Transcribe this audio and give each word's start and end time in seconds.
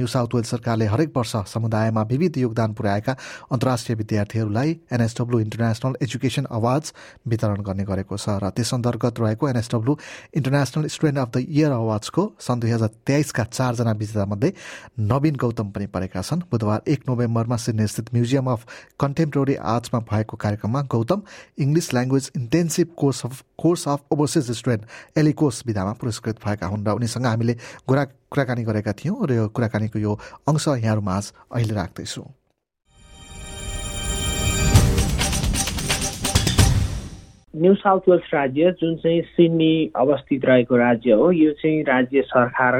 New 0.00 0.06
South 0.08 0.34
Wales 0.34 0.50
सरकारले 0.50 0.86
हरेक 0.88 1.16
वर्ष 1.16 1.36
समुदायमा 1.52 2.02
विविध 2.10 2.38
योगदान 2.38 2.72
पुर्याएका 2.74 3.12
अन्तर्राष्ट्रिय 3.52 3.96
विद्यार्थीहरूलाई 3.96 4.70
एनएसडब्ल्यू 4.92 5.40
इन्टरनेसनल 5.40 5.96
एजुकेसन 6.02 6.44
अवार्ड्स 6.50 6.94
वितरण 7.28 7.60
गर्ने 7.68 7.84
गरेको 7.84 8.16
छ 8.16 8.40
र 8.42 8.50
त्यस 8.56 8.74
अन्तर्गत 8.74 9.20
रहेको 9.20 9.48
N S W 9.48 9.96
international 10.40 10.86
student 10.94 11.18
of 11.18 11.30
the 11.36 11.44
year 11.56 11.72
अवार्ड्सको 11.72 12.22
सन् 12.40 12.60
दुई 12.60 12.70
हजार 12.70 12.90
तेइसका 13.06 13.44
चारजना 13.50 13.92
विजेतामध्ये 14.00 14.52
नवीन 15.12 15.36
गौतम 15.42 15.70
पनि 15.76 15.86
परेका 15.94 16.22
छन्। 16.22 16.46
बुधबार 16.50 16.80
एक 16.88 17.00
नोभेम्बरमा 17.08 17.56
सिडनी 17.64 17.86
स्थित 17.86 18.14
म्युजियम 18.14 18.50
अफ 18.50 18.66
कन्टेम्पोरेरी 19.00 19.56
आर्ट्समा 19.74 20.00
भएको 20.10 20.36
कार्यक्रममा 20.44 20.82
Gautam 20.94 21.22
English 21.58 21.92
language 21.94 22.30
intensive 22.36 22.88
course 22.96 23.24
of 23.26 23.42
course 23.58 23.88
of 23.88 24.00
overseas 24.12 24.50
student 24.58 25.18
ELICOS 25.18 25.62
विधामा 25.66 25.92
पुरस्कृत 26.00 26.36
भएका 26.46 26.66
हुन् 26.66 26.86
र 26.86 26.96
उनीसँग 27.00 27.26
हामीले 27.26 27.54
कुरा 27.86 28.04
कुराकानी 28.32 28.62
गरेका 28.64 28.92
थियौँ 28.94 29.26
र 29.26 29.32
यो 29.34 29.46
कुराकानीको 29.50 29.98
यो 29.98 30.12
अंश 30.48 30.66
यहाँहरू 30.68 31.02
माझ 31.02 31.24
अहिले 31.50 31.74
राख्दैछु। 31.74 32.22
न्यू 37.54 37.74
साउथ 37.74 38.08
वेल्स 38.08 38.30
राज्य 38.34 38.70
जुन 38.80 38.94
चाहिँ 39.02 39.22
सिडनी 39.34 39.90
अवस्थित 39.96 40.44
रहेको 40.46 40.76
राज्य 40.76 41.12
हो 41.18 41.30
यो 41.32 41.50
चाहिँ 41.58 41.82
राज्य 41.84 42.22
सरकार 42.30 42.74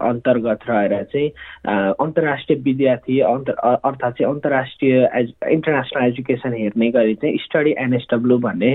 अन्तर्गत 0.00 0.60
रहेर 0.68 0.92
चाहिँ 1.12 1.28
अन्तर्राष्ट्रिय 2.00 2.58
विद्यार्थी 2.64 3.20
अर्थात् 3.20 4.16
चाहिँ 4.18 4.32
अन्तर्राष्ट्रिय 4.32 4.94
एज 5.20 5.32
इन्टरनेसनल 5.52 6.06
एजुकेसन 6.06 6.52
हेर्ने 6.54 6.90
गरी 6.96 7.14
चाहिँ 7.20 7.38
स्टडी 7.44 7.74
एनएसडब्ल्यू 7.84 8.38
भन्ने 8.48 8.72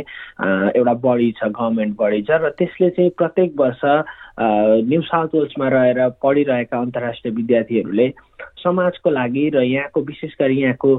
एउटा 0.77 0.93
बडी 1.03 1.31
छ 1.37 1.51
गभर्मेन्ट 1.59 1.97
बडी 1.99 2.21
छ 2.29 2.39
र 2.45 2.49
त्यसले 2.61 2.89
चाहिँ 2.89 3.11
प्रत्येक 3.17 3.53
वर्ष 3.59 3.81
न्यू 4.41 5.01
साउथ 5.01 5.35
वेल्समा 5.35 5.67
रहेर 5.67 6.07
पढिरहेका 6.23 6.79
अन्तर्राष्ट्रिय 6.79 7.33
विद्यार्थीहरूले 7.35 8.07
समाजको 8.63 9.09
लागि 9.09 9.49
र 9.55 9.61
यहाँको 9.63 10.01
विशेष 10.01 10.33
गरी 10.41 10.57
यहाँको 10.61 10.91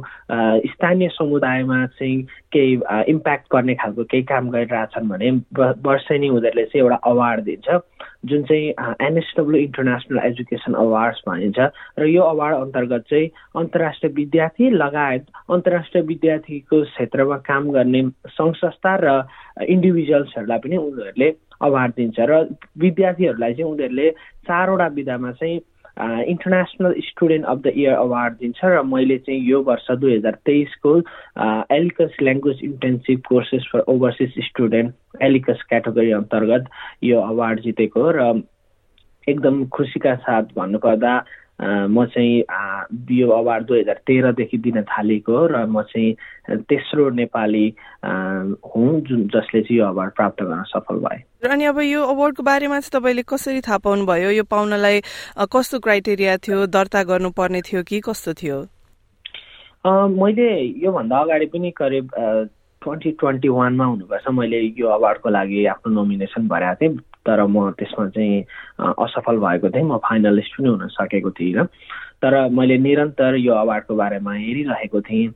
स्थानीय 0.72 1.08
समुदायमा 1.12 1.78
चाहिँ 1.98 2.22
केही 2.52 2.72
इम्प्याक्ट 3.12 3.46
गर्ने 3.52 3.74
खालको 3.74 4.04
केही 4.04 4.22
काम 4.32 4.50
गरिरहेछन् 4.50 5.08
भने 5.08 5.30
वर्षै 5.56 6.18
नै 6.18 6.28
उनीहरूले 6.28 6.64
चाहिँ 6.64 6.82
एउटा 6.84 6.96
अवार्ड 7.10 7.40
दिन्छ। 7.44 7.68
जुन 8.30 8.42
चाहिँ 8.44 8.68
एनएसडब्ल्यू 9.00 9.60
इन्टरनेसनल 9.62 10.18
एजुकेसन 10.24 10.72
अवार्ड्स 10.76 11.20
भनिन्छ। 11.28 11.58
र 11.98 12.04
यो 12.06 12.22
अवार्ड 12.22 12.56
अन्तर्गत 12.56 13.04
चाहिँ 13.10 13.30
अन्तर्राष्ट्रिय 13.56 14.12
विद्यार्थी 14.12 14.70
लगायत 14.70 15.24
अन्तर्राष्ट्रिय 15.50 16.04
विद्यार्थीको 16.04 16.82
क्षेत्रमा 16.84 17.36
काम 17.48 17.70
गर्ने 17.70 18.02
सङ्घ 18.36 18.54
संस्था 18.56 18.96
र 19.04 19.08
इन्डिभिजुअल्सहरूलाई 19.64 20.58
पनि 20.58 20.76
उनीहरूले 20.76 21.28
अवार्ड 21.60 21.92
दिन्छ। 21.96 22.18
र 22.20 22.32
विद्यार्थीहरूलाई 22.84 23.52
चाहिँ 23.54 23.70
उनीहरूले 23.72 24.10
चारवटा 24.48 24.86
विधामा 25.00 25.32
चाहिँ 25.40 25.58
international 25.98 26.94
student 27.00 27.44
of 27.44 27.58
the 27.58 27.72
year 27.76 27.94
award 27.94 28.34
दिन्छ 28.34 28.64
र 28.64 28.82
मैले 28.82 29.18
चाहिँ 29.18 29.40
यो 29.40 29.62
वर्ष 29.62 29.90
दुई 29.90 30.16
हजार 30.16 30.38
तेइसको 30.46 30.96
ELICOS 31.74 32.16
language 32.22 32.60
intensive 32.64 33.20
courses 33.28 33.68
for 33.72 33.80
overseas 33.88 34.38
student 34.44 35.22
ELICOS 35.22 35.62
category 35.68 36.10
अन्तर्गत 36.12 36.70
यो 37.04 37.20
अवार्ड 37.20 37.60
जितेको 37.60 38.10
र 38.10 38.32
एकदम 39.28 39.64
खुसीका 39.66 40.14
साथ 40.14 40.56
भन्नुपर्दा 40.56 41.12
म 41.60 42.04
चाहिँ 42.14 42.44
यो 43.12 43.28
अवार्ड 43.30 43.66
दुई 43.66 43.80
हजार 43.80 44.00
तेह्रदेखि 44.06 44.58
दिन 44.58 44.82
थालेको 44.88 45.46
र 45.52 45.66
म 45.68 45.82
चाहिँ 45.92 46.56
तेस्रो 46.64 47.08
नेपाली 47.20 47.66
हुँ 48.04 49.00
जुन 49.08 49.26
जसले 49.34 49.60
चाहिँ 49.60 49.78
यो 49.78 49.86
अवार्ड 49.86 50.12
प्राप्त 50.16 50.42
गर्न 50.42 50.62
सफल 50.72 50.96
भए। 51.04 51.18
अनि 51.50 51.64
अब 51.64 51.78
यो 51.80 52.00
अवार्डको 52.02 52.42
बारेमा 52.42 52.80
चाहिँ 52.80 53.00
तपाईँले 53.00 53.22
कसरी 53.28 53.60
थाहा 53.60 53.78
पाउनु 53.84 54.06
भयो 54.06 54.30
यो 54.30 54.44
पाउनलाई 54.48 55.00
कस्तो 55.52 55.78
क्राइटेरिया 55.84 56.36
थियो? 56.48 56.66
दर्ता 56.66 57.02
गर्नुपर्ने 57.12 57.60
थियो 57.68 57.82
कि 57.84 58.00
कस्तो 58.08 58.32
थियो? 58.40 58.58
मैले 59.84 60.48
योभन्दा 60.80 61.18
अगाडि 61.18 61.46
पनि 61.52 61.70
करिब 61.76 62.08
ट्वेन्टी 62.82 63.10
ट्वेन्टी 63.20 63.48
वानमा 63.48 63.84
हुनुपर्छ 63.84 64.28
मैले 64.32 64.60
यो 64.80 64.88
अवार्डको 64.88 65.28
लागि 65.28 65.64
आफ्नो 65.76 65.92
नोमिनेसन 65.92 66.48
भरेको 66.48 66.74
थिएँ। 66.80 66.96
तर 67.26 67.42
म 67.46 67.70
त्यसमा 67.78 68.08
चाहिँ 68.08 68.44
असफल 68.80 69.36
भएको 69.38 69.68
थिएँ। 69.70 69.84
म 69.84 69.96
फाइनलिस्ट 70.04 70.56
पनि 70.58 70.68
हुन 70.68 70.86
सकेको 70.88 71.30
थिइनँ। 71.30 71.66
तर 72.22 72.48
मैले 72.52 72.76
निरन्तर 72.78 73.34
यो 73.36 73.52
अवार्डको 73.54 73.94
बारेमा 73.96 74.32
हेरिरहेको 74.34 75.00
थिएँ। 75.00 75.28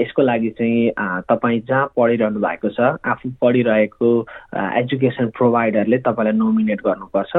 यसको 0.00 0.22
लागि 0.22 0.50
चाहिँ 0.58 0.90
तपाईँ 1.28 1.60
जहाँ 1.68 1.92
पढिरहनु 1.96 2.40
भएको 2.40 2.68
छ 2.72 2.80
आफू 3.04 3.30
पढिरहेको 3.40 4.10
एजुकेसन 4.56 5.26
प्रोभाइडरले 5.36 5.98
तपाईँलाई 6.08 6.36
नोमिनेट 6.36 6.80
गर्नुपर्छ। 6.86 7.32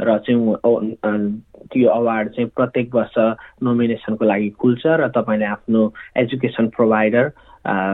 र 0.00 0.18
चाहिँ 0.26 1.38
त्यो 1.72 1.88
अवार्ड 1.90 2.28
चाहिँ 2.34 2.48
प्रत्येक 2.56 2.94
वर्ष 2.94 3.14
नोमिनेसनको 3.62 4.24
लागि 4.24 4.48
खुल्छ 4.60 4.82
र 4.86 5.08
तपाईँले 5.16 5.46
आफ्नो 5.46 5.82
एजुकेसन 6.22 6.66
प्रोभाइडर 6.76 7.30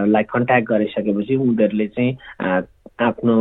लाई 0.08 0.22
कन्ट्याक्ट 0.32 0.68
गरिसकेपछि 0.68 1.36
उनीहरूले 1.36 1.86
चाहिँ 1.88 2.12
आफ्नो 3.00 3.34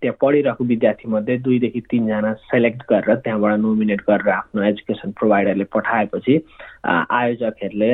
त्यहाँ 0.00 0.16
पढिरहेको 0.20 0.64
विद्यार्थीमध्ये 0.64 1.36
दुईदेखि 1.36 1.80
तिनजना 1.90 2.32
सेलेक्ट 2.34 2.82
गरेर 2.90 3.14
त्यहाँबाट 3.14 3.58
नोमिनेट 3.60 4.00
गरेर 4.08 4.28
आफ्नो 4.30 4.62
एजुकेसन 4.62 5.10
प्रोभाइडरले 5.18 5.64
पठाएपछि 5.74 6.34
आयोजकहरूले 6.86 7.92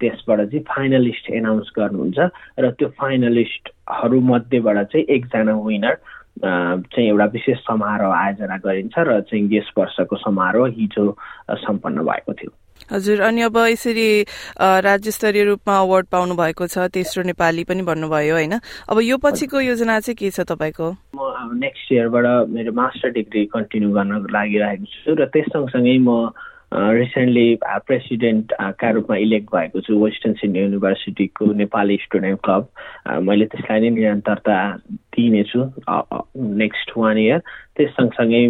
त्यसबाट 0.00 0.40
चाहिँ 0.40 0.64
फाइनलिस्ट 0.68 1.30
एनाउन्स 1.30 1.68
गर्नुहुन्छ 1.78 2.18
र 2.60 2.70
त्यो 2.78 2.88
फाइनलिस्टहरूमध्येबाट 3.00 4.78
चाहिँ 4.92 5.06
एकजना 5.16 5.54
विनर 5.64 5.94
चाहिँ 6.44 7.08
एउटा 7.08 7.24
विशेष 7.36 7.58
समारोह 7.64 8.14
आयोजना 8.14 8.56
गरिन्छ 8.60 8.94
र 8.98 9.20
चाहिँ 9.20 9.48
यस 9.56 9.72
वर्षको 9.78 10.16
समारोह 10.16 10.68
हिजो 10.76 11.04
सम्पन्न 11.64 12.04
भएको 12.04 12.32
थियो। 12.32 12.52
हजुर 12.92 13.20
अनि 13.20 13.42
अब 13.42 13.56
यसरी 13.56 14.06
राज्य 14.60 15.10
स्तरीय 15.10 15.44
रूपमा 15.44 15.78
अवार्ड 15.80 16.06
पाउनु 16.12 16.34
भएको 16.36 16.66
छ 16.66 16.86
तेस्रो 16.94 17.22
नेपाली 17.24 17.64
पनि 17.64 17.82
भन्नुभयो 17.82 18.34
होइन? 18.34 18.58
अब 18.88 19.00
यो 19.02 19.16
पछिको 19.18 19.60
योजना 19.60 19.98
चाहिँ 20.00 20.16
के 20.16 20.30
छ 20.30 20.40
तपाईँको? 20.52 20.90
म 21.16 21.58
नेक्स्ट 21.64 21.92
इयरबाट 21.92 22.48
मेरो 22.48 22.72
मास्टर 22.72 23.10
डिग्री 23.20 23.44
कन्टिन्यू 23.54 23.90
गर्न 23.94 24.26
लागिरहेको 24.30 24.84
छु 24.84 25.14
र 25.14 25.26
त्यस 25.32 25.46
सँगसँगै 25.54 25.98
म 25.98 26.34
रिसेन्टली 26.74 27.46
प्रेसिडेन्टका 27.62 28.90
रूपमा 28.90 29.16
इलेक्ट 29.16 29.46
भएको 29.54 29.80
छु 29.80 29.94
वेस्टर्न 30.04 30.34
सिडनी 30.42 30.58
युनिभर्सिटीको 30.60 31.52
नेपाली 31.62 31.96
स्टुडेन्ट 32.04 32.40
क्लब 32.44 32.68
मैले 33.22 33.46
त्यसलाई 33.46 33.80
नै 33.80 33.90
निरन्तरता 33.94 34.56
दिइनेछु 35.14 35.60
नेक्स्ट 36.62 36.92
वान 36.98 37.18
इयर 37.18 37.38
त्यस 37.78 37.90
सँगसँगै 37.94 38.42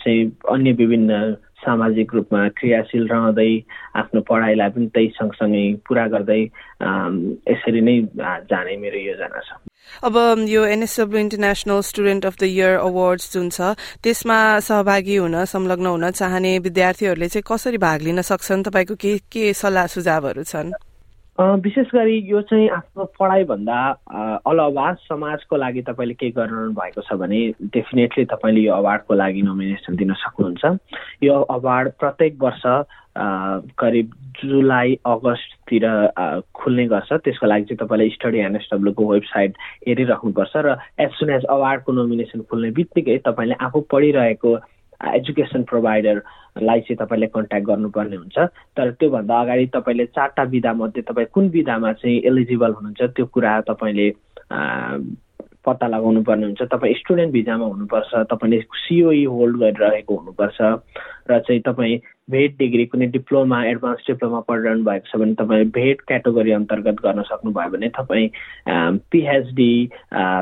चाहिँ 0.00 0.24
अन्य 0.48 0.72
विभिन्न 0.80 1.20
सामाजिक 1.64 2.14
रूपमा 2.14 2.48
क्रियाशील 2.58 3.06
रहँदै 3.08 3.52
आफ्नो 4.00 4.20
पढाइलाई 4.28 4.70
पनि 4.74 4.86
त्यही 4.94 5.08
सँगसँगै 5.18 5.64
पुरा 5.88 6.06
गर्दै 6.14 6.40
यसरी 7.52 7.80
नै 7.80 7.96
जाने 8.50 8.76
मेरो 8.82 8.98
योजना 9.00 9.40
छ। 9.46 9.60
अब 10.06 10.16
यो 10.48 10.64
N S W 10.64 11.20
international 11.20 11.80
student 11.90 12.26
of 12.26 12.36
the 12.40 12.44
year 12.48 12.76
awards 12.78 13.32
जुन 13.32 13.48
छ 13.50 13.74
त्यसमा 14.02 14.38
सहभागी 14.68 15.16
हुन 15.16 15.44
संलग्न 15.54 15.86
हुन 15.86 16.10
चाहने 16.10 16.58
विद्यार्थीहरूले 16.66 17.28
चाहिँ 17.28 17.48
कसरी 17.48 17.78
भाग 17.86 18.02
लिन 18.02 18.22
सक्छन्? 18.30 18.62
तपाईँको 18.62 18.94
के 18.94 19.16
के 19.32 19.52
सल्लाह 19.62 19.86
सुझावहरू 19.96 20.42
छन्? 20.52 20.72
विशेष 21.38 21.86
गरी 21.94 22.16
यो 22.30 22.40
चाहिँ 22.42 22.68
आफ्नो 22.68 23.04
पढाइभन्दा 23.18 23.78
अलावा 24.46 24.92
समाजको 25.06 25.56
लागि 25.56 25.82
तपाईँले 25.82 26.14
केही 26.14 26.32
गरिरहनु 26.32 26.72
भएको 26.74 27.00
छ 27.00 27.16
भने 27.16 27.40
डेफिनेटली 27.72 28.24
तपाईँले 28.34 28.60
यो 28.60 28.72
अवार्डको 28.74 29.14
लागि 29.14 29.42
नोमिनेसन 29.42 29.96
दिन 29.96 30.12
सक्नुहुन्छ। 30.20 30.64
यो 31.22 31.34
अवार्ड 31.40 31.88
प्रत्येक 32.00 32.36
वर्ष 32.42 32.62
करिब 33.78 34.10
जुलाई 34.42 34.98
अगस्ततिर 35.06 35.84
खुल्ने 36.54 36.86
गर्छ। 36.92 37.12
त्यसको 37.24 37.46
लागि 37.46 37.64
चाहिँ 37.64 37.78
तपाईँले 37.86 38.08
स्टडी 38.14 38.38
एनएसडब्ल्यूको 38.38 39.06
वेबसाइट 39.12 39.52
हेरिराख्नुपर्छ 39.88 40.52
र 40.56 40.76
एज 41.00 41.10
सुन 41.16 41.30
एज 41.30 41.44
अवार्डको 41.48 41.92
नोमिनेसन 41.92 42.40
खुल्ने 42.50 42.70
बित्तिकै 42.76 43.18
तपाईँले 43.24 43.54
आफू 43.64 43.80
पढिरहेको 43.90 44.56
एजुकेसन 45.00 45.62
प्रोभाइडरलाई 45.62 46.80
चाहिँ 46.80 46.96
तपाईँले 47.00 47.26
कन्ट्याक्ट 47.26 47.66
गर्नुपर्ने 47.66 48.16
हुन्छ। 48.16 48.38
तर 48.76 48.90
त्योभन्दा 49.00 49.40
अगाडि 49.40 49.66
तपाईँले 49.74 50.06
चारवटा 50.06 50.42
विधामध्ये 50.42 51.02
तपाईँ 51.02 51.26
कुन 51.32 51.48
विधामा 51.48 51.92
चाहिँ 51.92 52.20
एलिजिबल 52.28 52.72
हुनुहुन्छ 52.72 53.02
त्यो 53.16 53.26
कुरा 53.26 53.60
तपाईँले 53.70 54.08
पत्ता 55.64 55.86
लगाउनु 55.88 56.22
पर्ने 56.24 56.46
हुन्छ। 56.46 56.62
तपाईँ 56.72 56.94
स्टुडेन्ट 56.94 57.32
भिजामा 57.32 57.66
हुनुपर्छ 57.66 58.10
तपाईँले 58.32 58.60
सिओई 58.60 59.24
होल्ड 59.24 59.56
गरिरहेको 59.56 60.16
हुनुपर्छ। 60.16 60.58
र 61.30 61.38
चाहिँ 61.40 61.60
तपाईँ 61.60 61.96
भेट 62.30 62.56
डिग्री 62.58 62.84
कुनै 62.86 63.06
डिप्लोमा 63.16 63.64
एडभान्स 63.66 64.06
डिप्लोमा 64.06 64.40
पढिरहनु 64.48 64.84
भएको 64.84 65.06
छ 65.10 65.20
भने 65.20 65.34
तपाईँ 65.34 65.64
भेट 65.76 66.00
क्याटेगोरी 66.08 66.52
अन्तर्गत 66.52 67.02
गर्न 67.02 67.22
सक्नुभयो 67.30 67.70
भने 67.70 67.88
तपाईँ 67.98 68.28
पिएचडी 69.12 69.72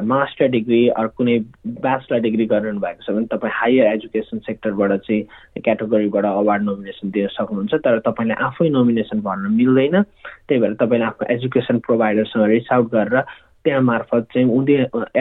मास्टर 0.05 0.47
डिग्री 0.49 0.83
अरू 0.89 1.09
कुनै 1.17 1.39
ब्याचलर 1.81 2.21
डिग्री 2.27 2.47
गरिरहनु 2.47 2.81
भएको 2.81 3.03
छ 3.03 3.17
भने 3.17 3.27
तपाईँ 3.33 3.53
हायर 3.55 3.93
एजुकेसन 3.93 4.39
सेक्टरबाट 4.47 4.93
चाहिँ 5.09 5.23
क्याटेगोरीबाट 5.65 6.25
अवार्ड 6.25 6.63
नोमिनेसन 6.63 7.11
दिन 7.11 7.27
सक्नुहुन्छ 7.39 7.75
तर 7.85 7.99
तपाईँले 8.07 8.41
आफै 8.49 8.69
नोमिनेसन 8.69 9.21
भर्न 9.27 9.53
मिल्दैन। 9.59 10.03
त्यही 10.49 10.61
भएर 10.61 10.75
तपाईँले 10.81 11.05
आफ्नो 11.05 11.35
एजुकेसन 11.35 11.79
प्रोभाइडरसँग 11.87 12.49
रिच 12.55 12.73
आउट 12.73 12.91
गरेर 12.93 13.21
त्यहाँ 13.65 13.81
मार्फत 13.83 14.27
चाहिँ 14.33 14.49
उनी 14.49 14.75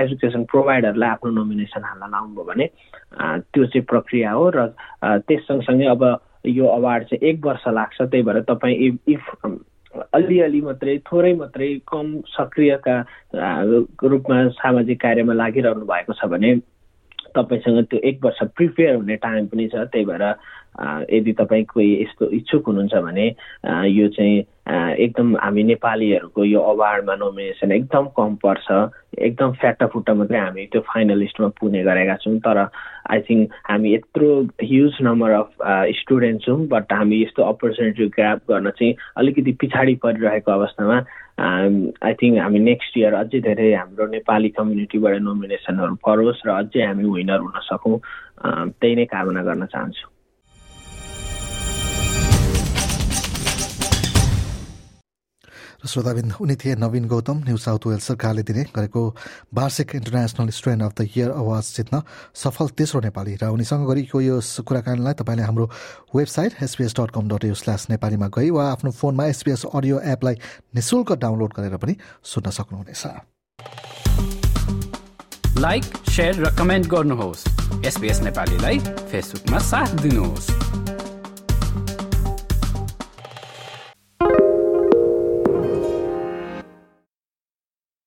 एजुकेसन 0.03 0.43
प्रोभाइडरलाई 0.51 1.09
आफ्नो 1.09 1.31
नोमिनेसन 1.31 1.83
हाल्न 1.83 2.11
लाउनुभयो 2.11 2.43
भने 2.49 2.65
त्यो 3.51 3.65
चाहिँ 3.65 3.85
प्रक्रिया 3.91 4.31
हो 4.31 4.49
र 4.55 4.65
त्यस 5.27 5.41
सँगसँगै 5.47 5.85
अब 5.95 6.03
यो 6.47 6.65
अवार्ड 6.67 7.03
चाहिँ 7.03 7.29
एक 7.29 7.45
वर्ष 7.45 7.67
लाग्छ 7.67 8.01
त्यही 8.01 8.23
भएर 8.23 8.41
तपाईँ 8.49 8.97
इफ 9.07 9.31
अलिअलि 10.13 10.61
मात्रै 10.61 10.97
थोरै 11.05 11.33
मात्रै 11.33 11.73
कम 11.91 12.19
सक्रियका 12.29 12.95
रूपमा 14.03 14.47
सामाजिक 14.61 15.01
कार्यमा 15.01 15.33
लागिरहनु 15.33 15.85
भएको 15.85 16.13
छ 16.13 16.25
भने 16.31 16.55
तपाईँसँग 17.35 17.83
त्यो 17.89 17.99
एक 18.09 18.25
वर्ष 18.25 18.39
प्रिपेयर 18.55 18.95
हुने 18.95 19.15
टाइम 19.15 19.45
पनि 19.47 19.67
छ। 19.67 19.75
त्यही 19.91 20.05
भएर 20.05 20.23
यदि 21.11 21.33
तपाईँ 21.33 21.65
कोही 21.65 21.89
यस्तो 22.01 22.29
इच्छुक 22.37 22.65
हुनुहुन्छ 22.67 22.95
भने 23.03 23.25
यो 23.89 24.07
चाहिँ 24.15 24.37
एकदम 25.01 25.35
हामी 25.37 25.63
नेपालीहरूको 25.63 26.43
यो 26.45 26.59
अवार्डमा 26.61 27.15
नोमिनेसन 27.15 27.71
एकदम 27.71 28.07
कम 28.17 28.35
पर्छ। 28.45 28.67
एकदम 29.17 29.51
फ्याटाफुट्टा 29.61 30.13
मात्रै 30.13 30.39
हामी 30.39 30.65
त्यो 30.71 30.81
फाइनलिस्टमा 30.87 31.47
पुग्ने 31.59 31.83
गरेका 31.83 32.15
छौँ। 32.23 32.37
तर 32.45 32.57
आई 33.11 33.19
थिङ्क 33.29 33.53
हामी 33.69 33.93
यत्रो 33.93 34.29
ह्युज 34.63 34.97
नम्बर 35.01 35.31
अफ 35.31 35.49
स्टुडेन्ट 36.01 36.41
छौँ 36.45 36.59
बट 36.73 36.93
हामी 36.93 37.21
यस्तो 37.21 37.43
अपर्च्युनिटी 37.43 38.07
ग्राप 38.17 38.39
गर्न 38.51 38.69
चाहिँ 38.77 38.93
अलिकति 39.17 39.51
पछाडि 39.61 39.95
परिरहेको 40.03 40.51
अवस्थामा 40.51 40.97
आई 42.07 42.13
थिङ्क 42.21 42.39
हामी 42.41 42.59
नेक्स्ट 42.59 42.97
इयर 42.97 43.13
अझै 43.13 43.39
धेरै 43.47 43.73
हाम्रो 43.73 44.07
नेपाली 44.17 44.49
कम्युनिटीबाट 44.59 45.21
नोमिनेसनहरू 45.21 45.95
परोस् 46.05 46.45
र 46.47 46.49
अझै 46.61 46.85
हामी 46.85 47.09
विनर 47.15 47.39
हुन 47.39 47.57
सकौँ। 47.71 47.97
त्यही 48.79 48.95
नै 48.95 49.05
कामना 49.13 49.41
गर्न 49.43 49.65
चाहन्छु। 49.65 50.16
श्रोताबिन्द 55.87 56.33
उनी 56.41 56.55
थिए 56.55 56.75
Navin 56.75 57.07
Gautam 57.07 57.37
New 57.47 57.57
South 57.57 57.87
Wales 57.87 58.07
सरकारले 58.07 58.43
दिने 58.43 58.63
गरेको 58.75 59.01
वार्षिक 59.53 59.95
international 59.95 60.49
student 60.49 60.83
of 60.83 60.93
the 60.99 61.01
year 61.15 61.29
award 61.31 61.65
जित्न 61.77 62.01
सफल 62.35 62.67
तेस्रो 62.77 62.99
नेपाली 63.01 63.33
र 63.41 63.47
उनीसँग 63.47 63.87
गरेको 63.87 64.21
यो 64.21 64.35
कुराकानीलाई 64.67 65.13
तपाईँले 65.19 65.43
हाम्रो 65.43 65.65
website 66.15 66.53
S B S 66.63 66.93
dot 66.99 67.11
com 67.15 67.27
dot 67.29 67.43
au 67.45 67.55
slash 67.55 67.87
नेपालीमा 67.89 68.27
गई 68.37 68.49
वा 68.49 68.63
आफ्नो 68.71 68.91
फोनमा 68.91 69.25
एसपिएस 69.25 69.65
अडियो 69.73 69.99
एपलाई 70.13 70.35
निशुल्क 70.75 71.11
डाउनलोड 71.23 71.51
गरेर 71.57 71.77
पनि 71.77 71.95
सुन्न 72.23 72.49
सक्नुहुनेछ। 72.51 73.03
लाइक 75.59 75.83
र 76.19 76.55
कमेन्ट 76.57 76.87
गर्नुहोस्। 76.87 77.41
नेपालीलाई 78.21 78.79
फेसबुकमा 79.11 79.59
साथ 79.59 79.89
दिनुहोस्। 80.01 80.47